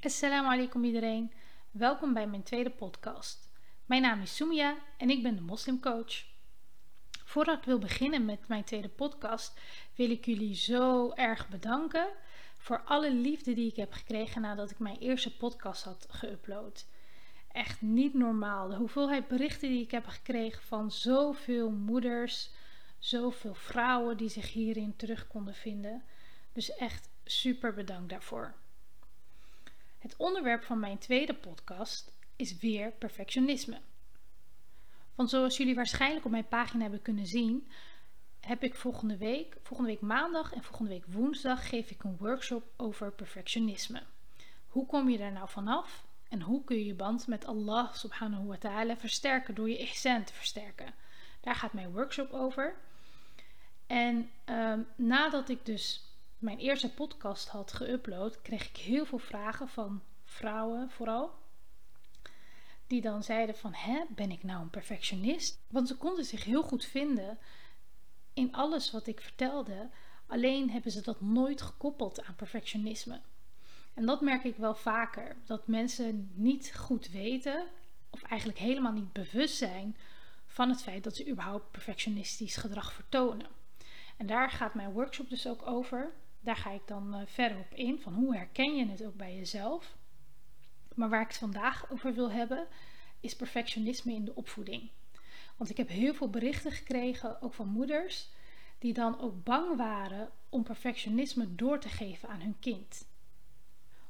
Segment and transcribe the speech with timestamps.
[0.00, 1.32] Assalamu alaikum iedereen.
[1.70, 3.50] Welkom bij mijn tweede podcast.
[3.86, 6.24] Mijn naam is Sumia en ik ben de moslimcoach.
[7.24, 9.60] Voordat ik wil beginnen met mijn tweede podcast,
[9.94, 12.08] wil ik jullie zo erg bedanken
[12.58, 16.86] voor alle liefde die ik heb gekregen nadat ik mijn eerste podcast had geüpload.
[17.52, 18.68] Echt niet normaal.
[18.68, 22.50] De hoeveelheid berichten die ik heb gekregen van zoveel moeders,
[22.98, 26.04] zoveel vrouwen die zich hierin terug konden vinden.
[26.52, 28.54] Dus echt super bedankt daarvoor.
[29.98, 33.80] Het onderwerp van mijn tweede podcast is weer perfectionisme.
[35.14, 37.68] Want zoals jullie waarschijnlijk op mijn pagina hebben kunnen zien,
[38.40, 42.64] heb ik volgende week, volgende week maandag en volgende week woensdag geef ik een workshop
[42.76, 44.02] over perfectionisme.
[44.66, 46.06] Hoe kom je daar nou vanaf?
[46.28, 50.24] En hoe kun je je band met Allah subhanahu wa ta'ala versterken door je ihsan
[50.24, 50.94] te versterken?
[51.40, 52.74] Daar gaat mijn workshop over.
[53.86, 56.07] En um, nadat ik dus
[56.38, 61.30] mijn eerste podcast had geüpload, kreeg ik heel veel vragen van vrouwen vooral.
[62.86, 65.60] Die dan zeiden van, hè, ben ik nou een perfectionist?
[65.68, 67.38] Want ze konden zich heel goed vinden
[68.32, 69.90] in alles wat ik vertelde.
[70.26, 73.20] Alleen hebben ze dat nooit gekoppeld aan perfectionisme.
[73.94, 75.36] En dat merk ik wel vaker.
[75.44, 77.66] Dat mensen niet goed weten,
[78.10, 79.96] of eigenlijk helemaal niet bewust zijn
[80.46, 83.46] van het feit dat ze überhaupt perfectionistisch gedrag vertonen.
[84.16, 86.12] En daar gaat mijn workshop dus ook over.
[86.40, 89.36] Daar ga ik dan uh, verder op in, van hoe herken je het ook bij
[89.36, 89.96] jezelf.
[90.94, 92.66] Maar waar ik het vandaag over wil hebben,
[93.20, 94.90] is perfectionisme in de opvoeding.
[95.56, 98.28] Want ik heb heel veel berichten gekregen, ook van moeders,
[98.78, 103.08] die dan ook bang waren om perfectionisme door te geven aan hun kind.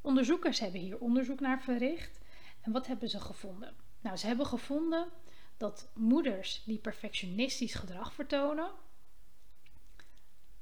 [0.00, 2.20] Onderzoekers hebben hier onderzoek naar verricht.
[2.60, 3.74] En wat hebben ze gevonden?
[4.00, 5.08] Nou, ze hebben gevonden
[5.56, 8.70] dat moeders die perfectionistisch gedrag vertonen,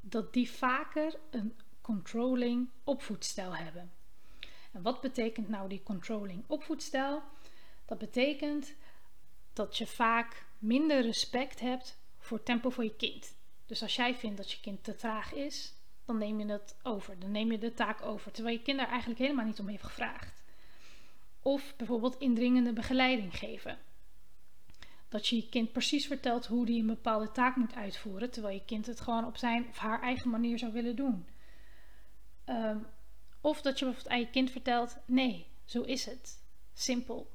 [0.08, 3.92] dat die vaker een controlling opvoedstijl hebben.
[4.72, 7.22] En wat betekent nou die controlling opvoedstijl?
[7.84, 8.74] Dat betekent
[9.52, 13.36] dat je vaak minder respect hebt voor tempo voor je kind.
[13.66, 17.18] Dus als jij vindt dat je kind te traag is, dan neem je het over.
[17.18, 19.82] Dan neem je de taak over, terwijl je kind daar eigenlijk helemaal niet om heeft
[19.82, 20.42] gevraagd.
[21.42, 23.78] Of bijvoorbeeld indringende begeleiding geven.
[25.14, 28.64] Dat je je kind precies vertelt hoe die een bepaalde taak moet uitvoeren, terwijl je
[28.64, 31.26] kind het gewoon op zijn of haar eigen manier zou willen doen.
[32.46, 32.86] Um,
[33.40, 36.42] of dat je bijvoorbeeld aan je kind vertelt: nee, zo is het.
[36.72, 37.30] Simpel.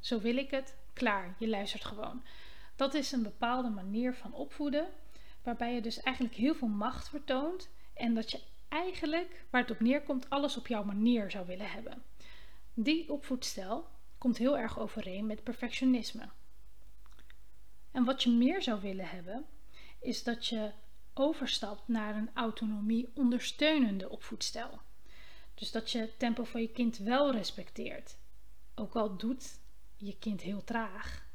[0.00, 0.76] Zo wil ik het.
[0.92, 2.22] Klaar, je luistert gewoon.
[2.76, 4.88] Dat is een bepaalde manier van opvoeden,
[5.42, 9.80] waarbij je dus eigenlijk heel veel macht vertoont en dat je eigenlijk, waar het op
[9.80, 12.02] neerkomt, alles op jouw manier zou willen hebben.
[12.74, 16.28] Die opvoedstijl komt heel erg overeen met perfectionisme.
[17.96, 19.46] En wat je meer zou willen hebben,
[20.00, 20.72] is dat je
[21.14, 24.80] overstapt naar een autonomie ondersteunende opvoedstijl.
[25.54, 28.16] Dus dat je het tempo van je kind wel respecteert.
[28.74, 29.60] Ook al doet
[29.96, 31.26] je kind heel traag.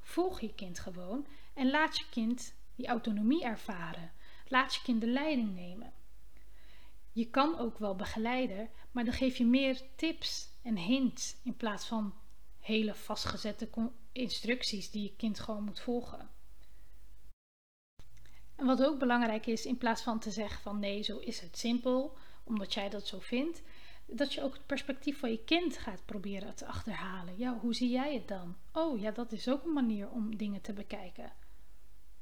[0.00, 4.12] Volg je kind gewoon en laat je kind die autonomie ervaren.
[4.48, 5.92] Laat je kind de leiding nemen.
[7.12, 11.86] Je kan ook wel begeleiden, maar dan geef je meer tips en hints in plaats
[11.86, 12.14] van
[12.58, 13.70] hele vastgezette
[14.16, 16.30] instructies die je kind gewoon moet volgen.
[18.56, 21.58] En wat ook belangrijk is, in plaats van te zeggen van nee, zo is het
[21.58, 23.62] simpel, omdat jij dat zo vindt,
[24.06, 27.38] dat je ook het perspectief van je kind gaat proberen te achterhalen.
[27.38, 28.56] Ja, hoe zie jij het dan?
[28.72, 31.32] Oh ja, dat is ook een manier om dingen te bekijken.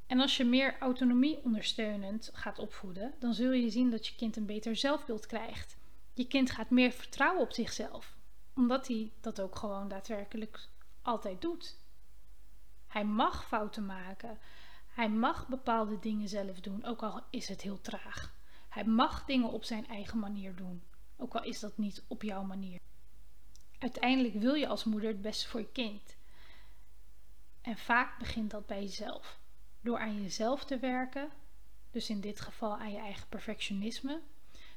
[0.07, 4.37] En als je meer autonomie ondersteunend gaat opvoeden, dan zul je zien dat je kind
[4.37, 5.77] een beter zelfbeeld krijgt.
[6.15, 8.17] Je kind gaat meer vertrouwen op zichzelf,
[8.55, 10.69] omdat hij dat ook gewoon daadwerkelijk
[11.03, 11.77] altijd doet.
[12.95, 14.39] Hij mag fouten maken.
[14.89, 18.35] Hij mag bepaalde dingen zelf doen, ook al is het heel traag.
[18.69, 20.83] Hij mag dingen op zijn eigen manier doen,
[21.17, 22.81] ook al is dat niet op jouw manier.
[23.79, 26.17] Uiteindelijk wil je als moeder het beste voor je kind.
[27.61, 29.41] En vaak begint dat bij jezelf.
[29.81, 31.31] Door aan jezelf te werken,
[31.91, 34.21] dus in dit geval aan je eigen perfectionisme,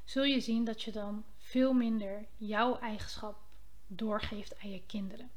[0.03, 3.39] zul je zien dat je dan veel minder jouw eigenschap
[3.87, 5.36] doorgeeft aan je kinderen.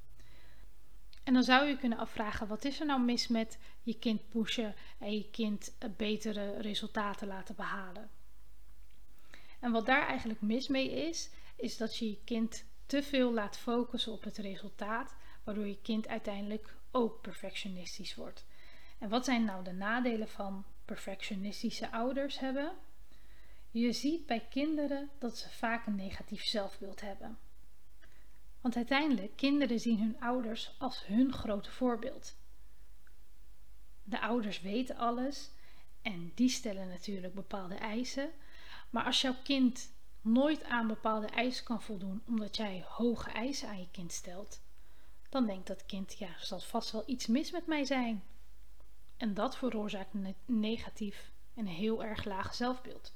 [1.25, 4.75] En dan zou je kunnen afvragen: wat is er nou mis met je kind pushen
[4.99, 8.11] en je kind betere resultaten laten behalen?
[9.61, 13.59] En wat daar eigenlijk mis mee is, is dat je je kind te veel laat
[13.59, 15.15] focussen op het resultaat,
[15.45, 18.47] waardoor je kind uiteindelijk ook perfectionistisch wordt.
[18.99, 22.73] En wat zijn nou de nadelen van perfectionistische ouders hebben?
[23.71, 27.39] Je ziet bij kinderen dat ze vaak een negatief zelfbeeld hebben.
[28.61, 32.37] Want uiteindelijk, kinderen zien hun ouders als hun grote voorbeeld.
[34.03, 35.51] De ouders weten alles
[36.03, 38.31] en die stellen natuurlijk bepaalde eisen.
[38.91, 43.79] Maar als jouw kind nooit aan bepaalde eisen kan voldoen omdat jij hoge eisen aan
[43.79, 44.61] je kind stelt,
[45.29, 48.25] dan denkt dat kind, ja, er zal vast wel iets mis met mij zijn.
[49.17, 53.15] En dat veroorzaakt een negatief en heel erg laag zelfbeeld.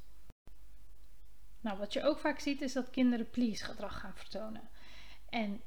[1.60, 4.70] Nou, wat je ook vaak ziet is dat kinderen please gedrag gaan vertonen.
[5.34, 5.62] En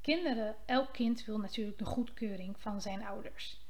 [0.00, 3.60] kinderen, elk kind wil natuurlijk de goedkeuring van zijn ouders.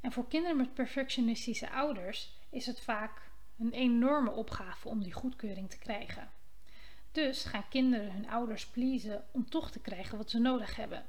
[0.00, 5.70] En voor kinderen met perfectionistische ouders is het vaak een enorme opgave om die goedkeuring
[5.70, 6.30] te krijgen.
[7.12, 11.06] Dus gaan kinderen hun ouders pleasen om toch te krijgen wat ze nodig hebben.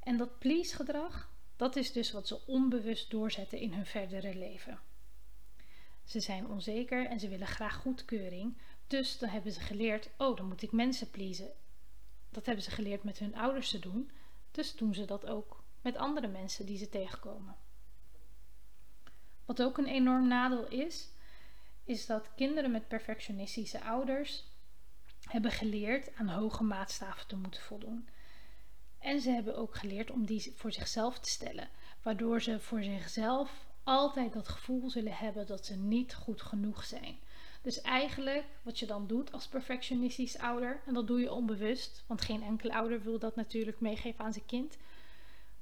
[0.00, 4.80] En dat please gedrag, dat is dus wat ze onbewust doorzetten in hun verdere leven.
[6.04, 10.46] Ze zijn onzeker en ze willen graag goedkeuring, dus dan hebben ze geleerd, oh dan
[10.48, 11.52] moet ik mensen pleasen.
[12.34, 14.10] Dat hebben ze geleerd met hun ouders te doen,
[14.50, 17.56] dus doen ze dat ook met andere mensen die ze tegenkomen.
[19.44, 21.08] Wat ook een enorm nadeel is,
[21.84, 24.44] is dat kinderen met perfectionistische ouders
[25.20, 28.08] hebben geleerd aan hoge maatstaven te moeten voldoen.
[28.98, 31.68] En ze hebben ook geleerd om die voor zichzelf te stellen,
[32.02, 37.18] waardoor ze voor zichzelf altijd dat gevoel zullen hebben dat ze niet goed genoeg zijn.
[37.64, 42.20] Dus eigenlijk wat je dan doet als perfectionistisch ouder, en dat doe je onbewust, want
[42.20, 44.76] geen enkele ouder wil dat natuurlijk meegeven aan zijn kind.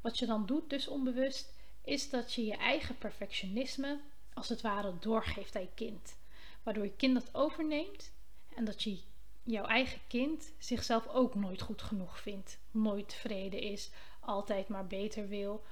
[0.00, 1.54] Wat je dan doet, dus onbewust,
[1.84, 4.00] is dat je je eigen perfectionisme
[4.34, 6.16] als het ware doorgeeft aan je kind.
[6.62, 8.12] Waardoor je kind dat overneemt
[8.54, 9.00] en dat je
[9.42, 13.90] jouw eigen kind zichzelf ook nooit goed genoeg vindt, nooit tevreden is,
[14.20, 15.64] altijd maar beter wil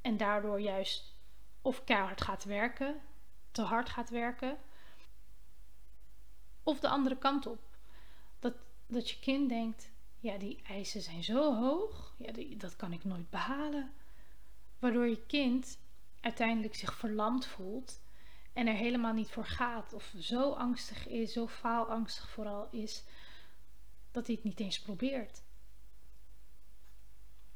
[0.00, 1.14] en daardoor juist
[1.60, 3.00] of keihard gaat werken,
[3.50, 4.58] te hard gaat werken,
[6.62, 7.60] of de andere kant op.
[8.38, 8.54] Dat,
[8.86, 13.04] dat je kind denkt, ja, die eisen zijn zo hoog, ja, die, dat kan ik
[13.04, 13.92] nooit behalen.
[14.78, 15.78] Waardoor je kind
[16.20, 18.00] uiteindelijk zich verlamd voelt
[18.52, 19.92] en er helemaal niet voor gaat.
[19.92, 23.04] Of zo angstig is, zo faalangstig vooral is,
[24.10, 25.42] dat hij het niet eens probeert.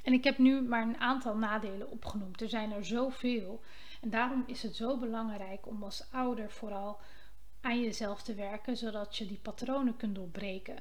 [0.03, 2.41] En ik heb nu maar een aantal nadelen opgenoemd.
[2.41, 3.63] Er zijn er zoveel.
[4.01, 7.01] En daarom is het zo belangrijk om als ouder vooral
[7.67, 10.77] aan jezelf te werken, zodat je die patronen kunt doorbreken.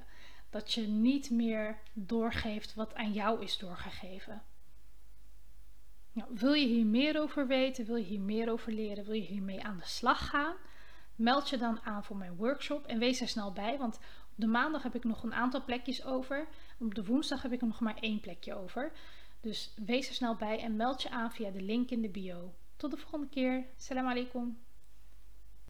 [0.49, 4.43] Dat je niet meer doorgeeft wat aan jou is doorgegeven.
[6.11, 7.85] Nou, wil je hier meer over weten?
[7.85, 9.05] Wil je hier meer over leren?
[9.05, 10.55] Wil je hiermee aan de slag gaan?
[11.15, 14.47] Meld je dan aan voor mijn workshop en wees er snel bij, want op de
[14.47, 16.47] maandag heb ik nog een aantal plekjes over.
[16.79, 18.91] Op de woensdag heb ik er nog maar één plekje over.
[19.41, 22.53] Dus wees er snel bij en meld je aan via de link in de bio.
[22.75, 23.65] Tot de volgende keer.
[23.77, 24.64] Salam alaikum.